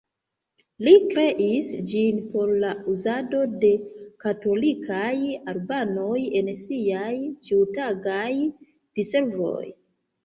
[0.85, 3.71] Li kreis ĝin por la uzado de
[4.25, 5.13] katolikaj
[5.53, 7.15] albanoj en siaj
[7.49, 8.27] ĉiutagaj
[8.99, 9.67] diservoj.